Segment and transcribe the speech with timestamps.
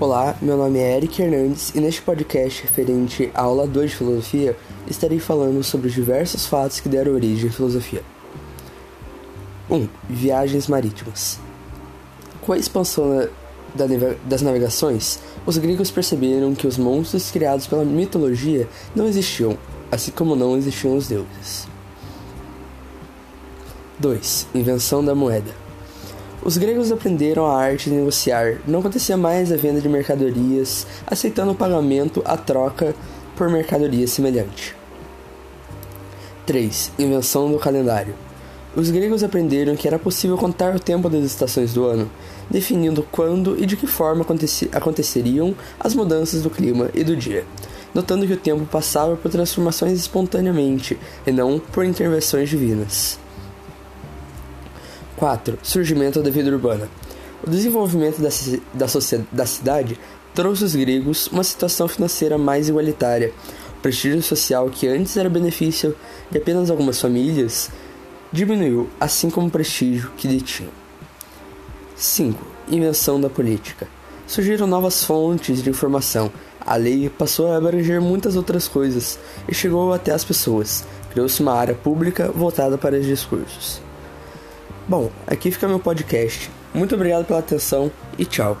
[0.00, 4.56] Olá, meu nome é Eric Hernandes e neste podcast referente à aula 2 de filosofia
[4.86, 8.04] estarei falando sobre os diversos fatos que deram origem à filosofia.
[9.68, 9.74] 1.
[9.74, 11.40] Um, viagens marítimas.
[12.42, 13.28] Com a expansão
[14.24, 19.58] das navegações, os gregos perceberam que os monstros criados pela mitologia não existiam,
[19.90, 21.66] assim como não existiam os deuses.
[23.98, 24.46] 2.
[24.54, 25.67] Invenção da moeda.
[26.42, 28.58] Os gregos aprenderam a arte de negociar.
[28.66, 32.94] Não acontecia mais a venda de mercadorias, aceitando o pagamento à troca
[33.36, 34.74] por mercadoria semelhante.
[36.46, 36.92] 3.
[36.98, 38.14] Invenção do calendário.
[38.76, 42.08] Os gregos aprenderam que era possível contar o tempo das estações do ano,
[42.48, 44.24] definindo quando e de que forma
[44.72, 47.44] aconteceriam as mudanças do clima e do dia,
[47.92, 50.96] notando que o tempo passava por transformações espontaneamente
[51.26, 53.18] e não por intervenções divinas.
[55.18, 55.58] 4.
[55.64, 56.88] Surgimento da vida urbana.
[57.44, 58.28] O desenvolvimento da,
[58.72, 58.86] da,
[59.32, 59.98] da cidade
[60.32, 63.32] trouxe aos gregos uma situação financeira mais igualitária.
[63.76, 65.94] O prestígio social, que antes era benefício
[66.30, 67.68] de apenas algumas famílias,
[68.30, 70.70] diminuiu, assim como o prestígio que detinham.
[71.96, 72.40] 5.
[72.70, 73.88] Invenção da política.
[74.24, 76.30] Surgiram novas fontes de informação.
[76.60, 80.84] A lei passou a abranger muitas outras coisas e chegou até as pessoas.
[81.10, 83.87] Criou-se uma área pública voltada para os discursos.
[84.88, 86.50] Bom, aqui fica meu podcast.
[86.72, 88.56] Muito obrigado pela atenção e tchau.